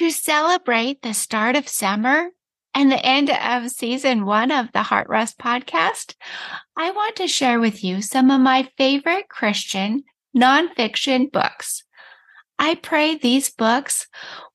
[0.00, 2.30] To celebrate the start of summer
[2.72, 6.14] and the end of season one of the Heart Rest podcast,
[6.74, 11.84] I want to share with you some of my favorite Christian nonfiction books.
[12.58, 14.06] I pray these books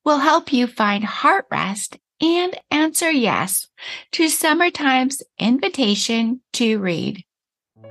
[0.04, 3.68] will help you find heart rest and answer yes
[4.14, 7.24] to summertime's invitation to read.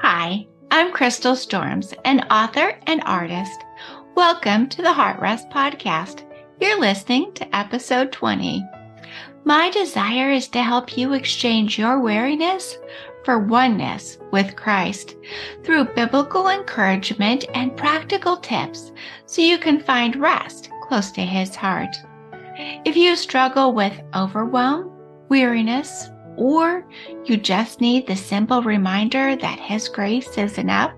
[0.01, 3.65] Hi, I'm Crystal Storms, an author and artist.
[4.17, 6.29] Welcome to the Heart Rest Podcast.
[6.61, 8.65] You're listening to episode 20.
[9.45, 12.79] My desire is to help you exchange your weariness
[13.25, 15.17] for oneness with Christ
[15.65, 18.93] through biblical encouragement and practical tips
[19.27, 21.97] so you can find rest close to His heart.
[22.85, 24.93] If you struggle with overwhelm,
[25.29, 26.87] weariness, or
[27.25, 30.93] you just need the simple reminder that His grace is enough,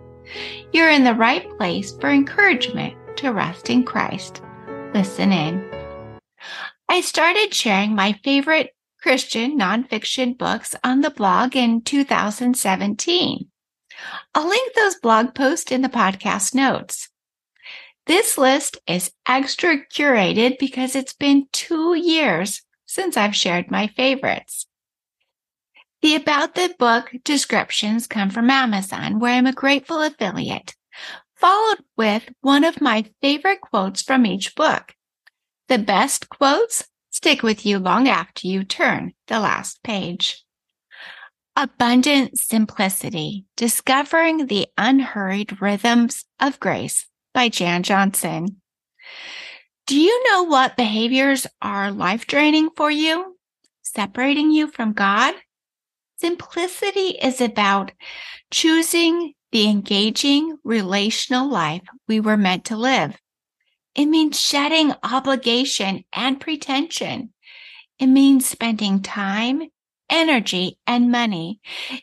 [0.74, 4.42] you're in the right place for encouragement to rest in Christ.
[4.96, 5.62] Listen in.
[6.88, 8.70] I started sharing my favorite
[9.02, 13.50] Christian nonfiction books on the blog in 2017.
[14.34, 17.10] I'll link those blog posts in the podcast notes.
[18.06, 24.66] This list is extra curated because it's been two years since I've shared my favorites.
[26.00, 30.74] The About the Book descriptions come from Amazon, where I'm a grateful affiliate,
[31.46, 34.92] followed with one of my favorite quotes from each book.
[35.68, 40.44] The best quotes stick with you long after you turn the last page.
[41.54, 48.60] Abundant Simplicity Discovering the Unhurried Rhythms of Grace by Jan Johnson.
[49.86, 53.36] Do you know what behaviors are life draining for you?
[53.82, 55.36] Separating you from God?
[56.16, 57.92] Simplicity is about
[58.50, 63.16] choosing the engaging relational life we were meant to live.
[63.94, 67.32] It means shedding obligation and pretension.
[67.98, 69.62] It means spending time,
[70.10, 71.60] energy, and money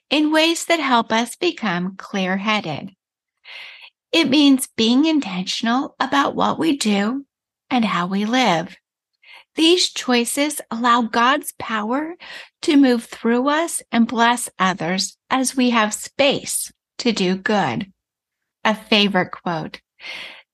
[0.10, 2.96] in ways that help us become clear headed.
[4.12, 7.26] It means being intentional about what we do
[7.70, 8.76] and how we live.
[9.56, 12.16] These choices allow God's power
[12.64, 16.72] to move through us and bless others as we have space
[17.04, 17.92] to do good.
[18.64, 19.82] A favorite quote.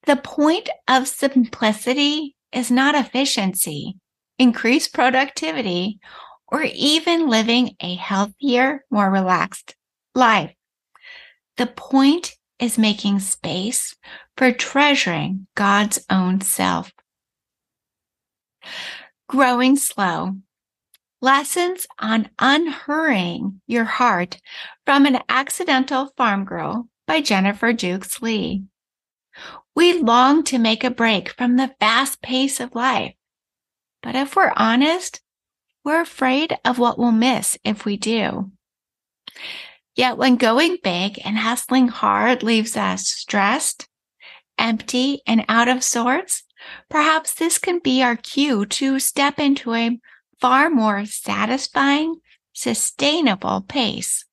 [0.07, 3.97] The point of simplicity is not efficiency,
[4.39, 5.99] increased productivity,
[6.47, 9.75] or even living a healthier, more relaxed
[10.15, 10.51] life.
[11.57, 13.95] The point is making space
[14.35, 16.91] for treasuring God's own self.
[19.27, 20.37] Growing slow.
[21.21, 24.39] Lessons on unhurrying your heart
[24.85, 28.63] from an accidental farm girl by Jennifer Dukes Lee.
[29.75, 33.15] We long to make a break from the fast pace of life.
[34.01, 35.19] But if we're honest,
[35.83, 38.51] we're afraid of what we'll miss if we do.
[39.95, 43.89] Yet when going big and hustling hard leaves us stressed,
[44.57, 46.43] empty, and out of sorts,
[46.89, 49.99] perhaps this can be our cue to step into a
[50.39, 52.15] far more satisfying,
[52.53, 54.25] sustainable pace.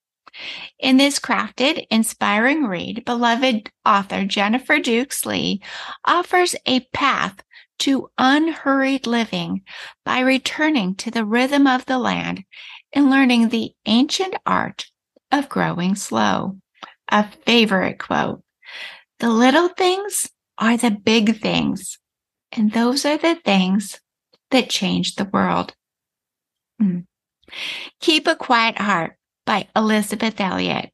[0.78, 5.62] In this crafted, inspiring read, beloved author Jennifer Dukes Lee
[6.04, 7.42] offers a path
[7.78, 9.62] to unhurried living
[10.04, 12.44] by returning to the rhythm of the land
[12.92, 14.86] and learning the ancient art
[15.32, 16.58] of growing slow.
[17.08, 18.42] A favorite quote.
[19.20, 20.28] The little things
[20.58, 21.98] are the big things.
[22.52, 24.00] And those are the things
[24.50, 25.74] that change the world.
[26.81, 27.04] Mm.
[28.00, 30.91] Keep a Quiet Heart by Elisabeth Elliot.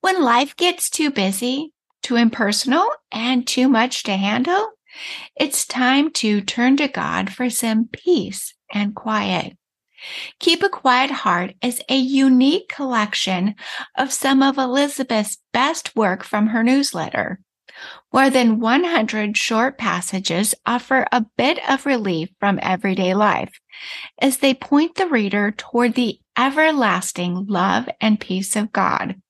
[0.00, 4.70] When life gets too busy, too impersonal, and too much to handle,
[5.36, 9.56] it's time to turn to God for some peace and quiet.
[10.38, 13.54] Keep a Quiet Heart is a unique collection
[13.96, 17.40] of some of Elisabeth's best work from her newsletter.
[18.12, 23.60] More than 100 short passages offer a bit of relief from everyday life
[24.20, 29.20] as they point the reader toward the everlasting love and peace of God.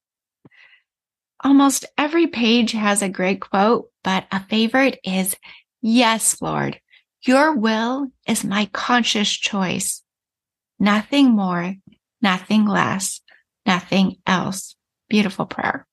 [1.43, 5.37] Almost every page has a great quote, but a favorite is,
[5.83, 6.81] Yes, Lord,
[7.23, 10.03] your will is my conscious choice
[10.79, 11.75] nothing more,
[12.21, 13.21] nothing less,
[13.65, 14.77] nothing else.
[15.09, 15.87] Beautiful prayer.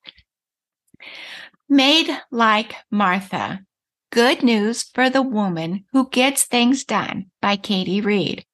[1.74, 3.66] Made like Martha.
[4.12, 8.46] Good news for the woman who gets things done by Katie Reid.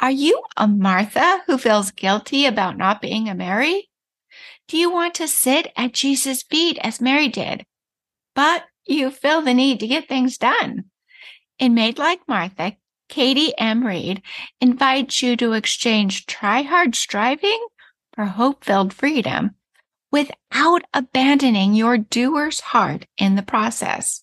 [0.00, 3.90] Are you a Martha who feels guilty about not being a Mary?
[4.66, 7.64] Do you want to sit at Jesus' feet as Mary did,
[8.34, 10.86] but you feel the need to get things done?
[11.60, 12.76] In Made Like Martha,
[13.08, 13.86] Katie M.
[13.86, 14.22] Reid
[14.60, 17.64] invites you to exchange try hard striving
[18.16, 19.54] for hope filled freedom
[20.10, 24.22] without abandoning your doer's heart in the process.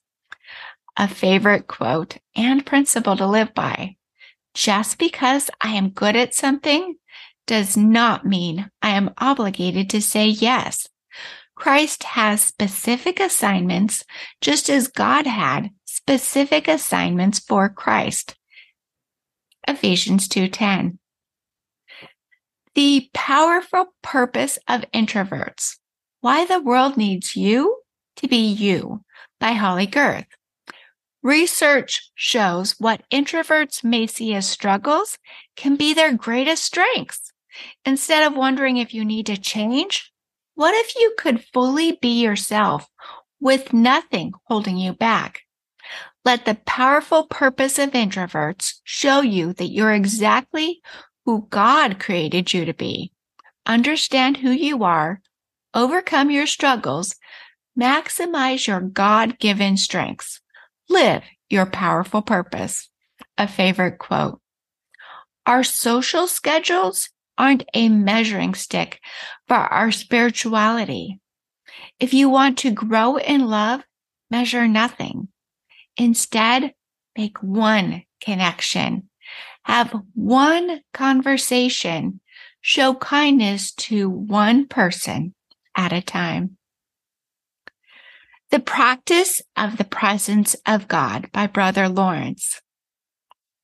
[0.97, 3.95] A favorite quote and principle to live by.
[4.53, 6.95] Just because I am good at something
[7.45, 10.87] does not mean I am obligated to say yes.
[11.55, 14.03] Christ has specific assignments,
[14.41, 18.35] just as God had specific assignments for Christ.
[19.67, 20.99] Ephesians 2:10.
[22.75, 25.77] The powerful purpose of introverts.
[26.19, 27.77] Why the world needs you
[28.18, 29.01] to be you
[29.39, 30.25] by Holley Gerth.
[31.24, 35.18] Research shows what introverts may see as struggles
[35.56, 37.31] can be their greatest strengths.
[37.86, 40.12] Instead of wondering if you need to change,
[40.56, 42.88] what if you could fully be yourself
[43.39, 45.44] with nothing holding you back?
[46.25, 50.81] Let the powerful purpose of introverts show you that you're exactly
[51.25, 53.12] who God created you to be.
[53.66, 55.22] Understand who you are,
[55.74, 57.16] overcome your struggles,
[57.80, 60.39] maximize your God given strengths,
[60.88, 62.89] live your powerful purpose.
[63.38, 64.39] A favorite quote.
[65.45, 69.00] Our social schedules aren't a measuring stick
[69.48, 71.19] for our spirituality.
[72.00, 73.81] If you want to grow in love,
[74.31, 75.27] measure nothing.
[75.98, 76.74] Instead,
[77.18, 79.10] make one connection.
[79.65, 82.19] Have one conversation.
[82.62, 85.33] Show kindness to one person
[85.75, 86.57] at a time.
[88.51, 92.62] The Practice of the Presence of God by Brother Lawrence.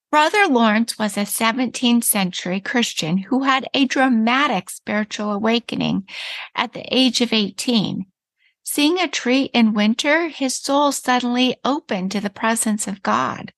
[0.09, 6.07] Brother Lawrence was a 17th century Christian who had a dramatic spiritual awakening
[6.55, 8.07] at the age of 18.
[8.63, 13.53] Seeing a tree in winter, his soul suddenly opened to the presence of God.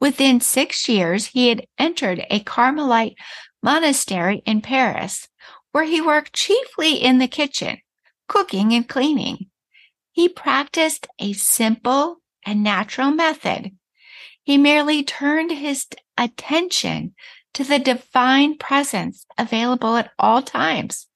[0.00, 3.16] Within six years, he had entered a Carmelite
[3.62, 5.28] monastery in Paris,
[5.72, 7.78] where he worked chiefly in the kitchen,
[8.28, 9.50] cooking and cleaning.
[10.12, 13.72] He practiced a simple and natural method
[14.46, 17.16] he merely turned his attention
[17.52, 21.08] to the divine presence available at all times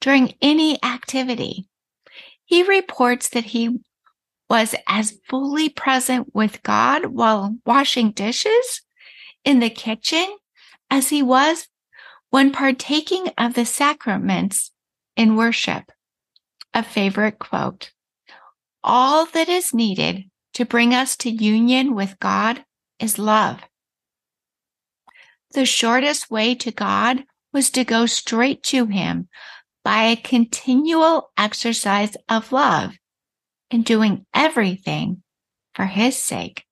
[0.00, 1.68] during any activity.
[2.46, 3.80] He reports that he
[4.50, 8.82] was as fully present with God while washing dishes
[9.44, 10.26] in the kitchen
[10.90, 11.68] as he was
[12.30, 14.72] when partaking of the sacraments
[15.16, 15.92] in worship.
[16.74, 17.92] A favorite quote.
[18.82, 20.24] All that is needed
[20.54, 22.64] to bring us to union with God
[22.98, 23.60] is love.
[25.52, 29.28] The shortest way to God was to go straight to Him
[29.84, 32.99] by a continual exercise of love
[33.70, 35.22] and doing everything
[35.74, 36.64] for His sake.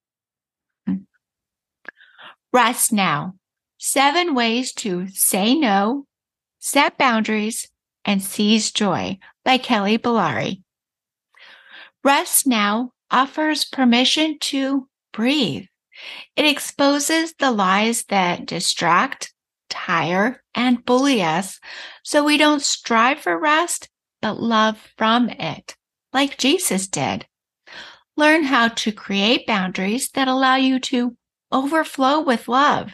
[2.53, 3.35] Rest now.
[3.81, 6.06] Seven ways to say no,
[6.59, 7.69] set boundaries,
[8.05, 10.62] and seize joy by Kelly Balarie.
[12.03, 15.67] Rest now offers permission to breathe
[16.37, 19.33] it exposes the lies that distract,
[19.69, 21.59] tire, and bully us
[22.03, 23.89] so we don't strive for rest,
[24.23, 25.77] but love from it,
[26.19, 27.29] like Jesus did.
[28.17, 31.17] Learn how to create boundaries that allow you to
[31.53, 32.93] overflow with love.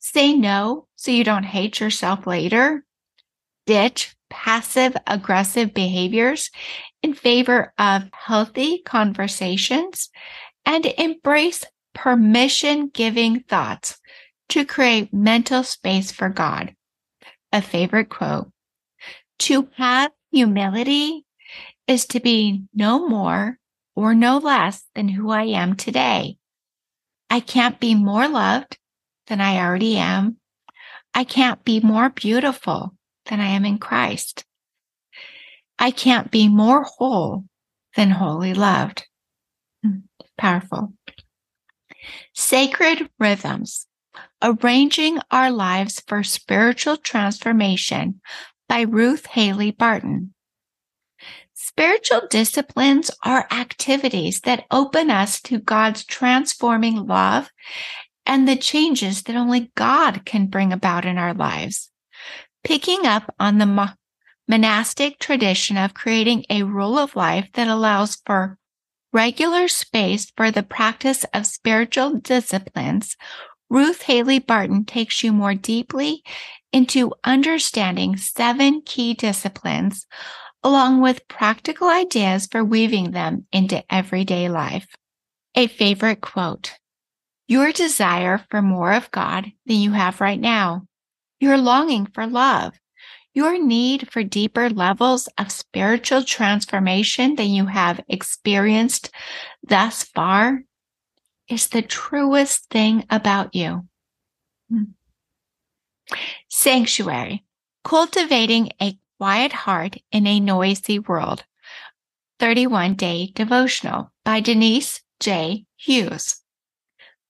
[0.00, 2.84] Say no so you don't hate yourself later.
[3.66, 6.50] Ditch passive aggressive behaviors
[7.00, 10.10] in favor of healthy conversations
[10.66, 14.00] and embrace permission giving thoughts
[14.48, 16.74] to create mental space for God.
[17.52, 18.50] A favorite quote
[19.46, 21.24] To have humility
[21.88, 23.58] is to be no more
[23.96, 26.36] or no less than who I am today.
[27.30, 28.78] I can't be more loved
[29.26, 30.36] than I already am.
[31.14, 32.94] I can't be more beautiful
[33.26, 34.44] than I am in Christ.
[35.78, 37.44] I can't be more whole
[37.96, 39.06] than wholly loved.
[39.82, 40.00] Hmm,
[40.36, 40.92] powerful.
[42.34, 43.86] Sacred Rhythms
[44.42, 48.20] Arranging Our Lives for Spiritual Transformation
[48.68, 50.34] by Ruth Haley Barton.
[51.54, 57.50] Spiritual disciplines are activities that open us to God's transforming love
[58.24, 61.90] and the changes that only God can bring about in our lives.
[62.62, 63.94] Picking up on the
[64.46, 68.58] monastic tradition of creating a rule of life that allows for
[69.12, 73.16] regular space for the practice of spiritual disciplines,
[73.70, 76.22] Ruth Haley Barton takes you more deeply
[76.72, 80.06] into understanding seven key disciplines,
[80.68, 84.86] along with practical ideas for weaving them into everyday life.
[85.54, 86.74] A favorite quote
[87.46, 90.82] your desire for more of God than you have right now,
[91.40, 92.74] your longing for love,
[93.32, 99.10] your need for deeper levels of spiritual transformation than you have experienced
[99.66, 100.64] thus far
[101.48, 103.86] is the truest thing about you.
[104.68, 104.92] Hmm.
[106.50, 107.42] Sanctuary,
[107.84, 111.44] cultivating a quiet heart in a noisy world.
[112.38, 115.64] 31 day devotional by Denise J.
[115.76, 116.40] Hughes.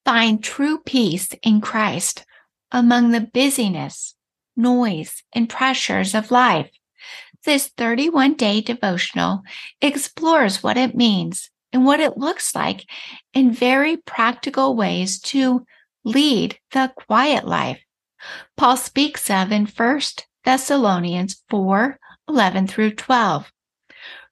[0.04, 2.24] Find true peace in Christ
[2.70, 4.14] among the busyness,
[4.54, 6.70] noise, and pressures of life.
[7.44, 9.42] This 31 day devotional
[9.80, 12.84] explores what it means and what it looks like
[13.32, 15.64] in very practical ways to
[16.04, 17.80] lead the quiet life.
[18.56, 20.00] Paul speaks of in 1
[20.44, 23.50] Thessalonians 4 11 through 12.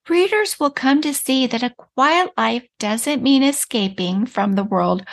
[0.08, 5.04] Readers will come to see that a quiet life doesn't mean escaping from the world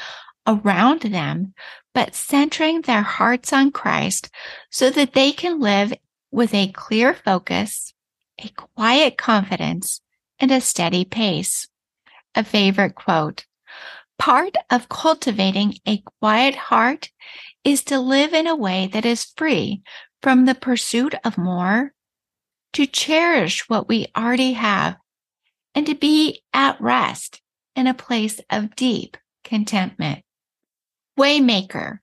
[0.46, 1.54] around them,
[1.94, 4.30] but centering their hearts on Christ
[4.70, 5.94] so that they can live
[6.32, 7.94] with a clear focus,
[8.40, 10.02] a quiet confidence,
[10.40, 11.68] and a steady pace.
[12.36, 13.46] A favorite quote.
[14.20, 17.10] Part of cultivating a quiet heart
[17.64, 19.82] is to live in a way that is free
[20.24, 21.94] from the pursuit of more,
[22.72, 24.96] to cherish what we already have,
[25.76, 27.42] and to be at rest
[27.76, 30.24] in a place of deep contentment.
[31.20, 32.00] Waymaker,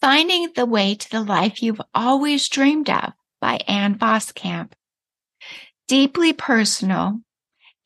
[0.00, 4.72] Finding the Way to the Life You've Always Dreamed of by Ann Voskamp.
[5.88, 7.20] Deeply personal,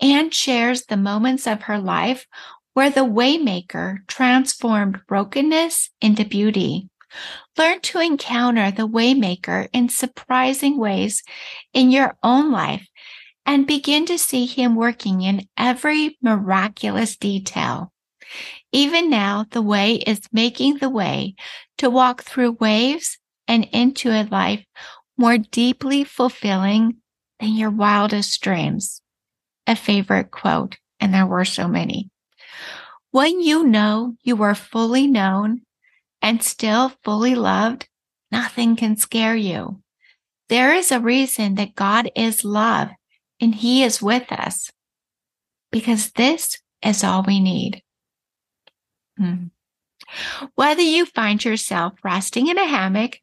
[0.01, 2.27] Ann shares the moments of her life
[2.75, 6.89] where the Waymaker transformed brokenness into beauty.
[7.57, 11.23] Learn to encounter the Waymaker in surprising ways
[11.73, 12.87] in your own life
[13.45, 17.93] and begin to see him working in every miraculous detail.
[18.73, 21.35] Even now, the way is making the way
[21.79, 24.65] to walk through waves and into a life
[25.17, 26.97] more deeply fulfilling
[27.41, 29.03] than your wildest dreams.
[29.67, 32.11] A favorite quote, and there were so many.
[33.11, 35.63] When you know you are fully known
[36.23, 37.89] and still fully loved,
[38.31, 39.83] nothing can scare you.
[40.49, 42.89] There is a reason that God is love
[43.41, 44.71] and he is with us
[45.71, 47.83] because this is all we need.
[49.17, 49.47] Hmm.
[50.55, 53.19] Whether you find yourself resting in a hammock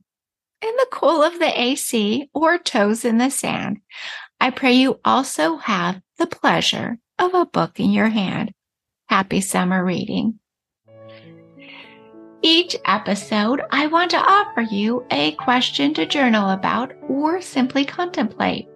[0.62, 3.80] in the cool of the AC or toes in the sand,
[4.40, 8.54] I pray you also have the pleasure of a book in your hand.
[9.10, 10.40] Happy summer reading.
[12.42, 18.68] Each episode, I want to offer you a question to journal about or simply contemplate.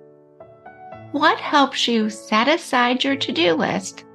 [1.11, 4.05] What helps you set aside your to do list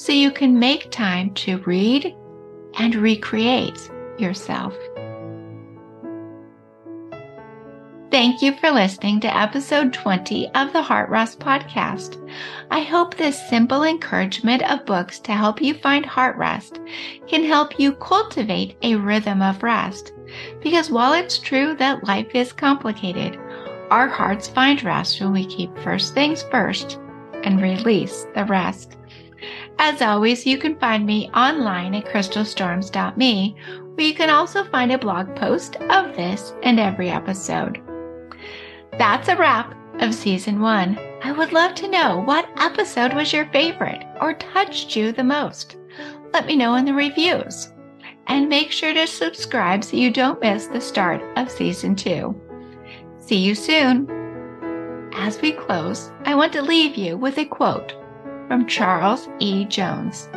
[0.00, 2.16] so you can make time to read,
[2.78, 4.74] and recreate yourself.
[8.10, 12.18] Thank you for listening to episode 20 of the Heart Rest podcast.
[12.68, 16.80] I hope this simple encouragement of books to help you find heart rest
[17.28, 20.12] can help you cultivate a rhythm of rest.
[20.60, 23.38] Because while it's true that life is complicated,
[23.92, 26.98] our hearts find rest when we keep first things first
[27.44, 28.96] and release the rest.
[29.78, 33.56] As always, you can find me online at crystalstorms.me,
[33.94, 37.80] where you can also find a blog post of this and every episode.
[39.00, 40.98] That's a wrap of season one.
[41.24, 45.78] I would love to know what episode was your favorite or touched you the most.
[46.34, 47.72] Let me know in the reviews.
[48.26, 52.38] And make sure to subscribe so you don't miss the start of season two.
[53.16, 54.06] See you soon.
[55.14, 57.94] As we close, I want to leave you with a quote
[58.48, 59.64] from Charles E.
[59.64, 60.28] Jones.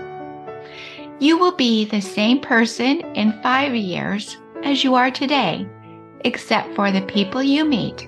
[1.20, 5.68] You will be the same person in five years as you are today,
[6.22, 8.08] except for the people you meet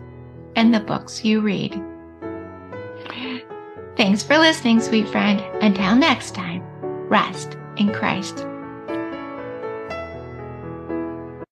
[0.55, 1.81] and the books you read.
[3.97, 5.41] Thanks for listening, sweet friend.
[5.61, 6.61] Until next time,
[7.07, 8.45] rest in Christ.